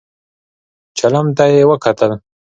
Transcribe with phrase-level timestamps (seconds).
[0.97, 2.11] چيلم ته يې وکتل.